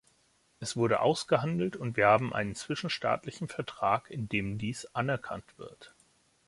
[0.59, 5.93] Es wurde ausgehandelt und wir haben einen zwischenstaatlichen Vertrag, in dem dies anerkannt wird.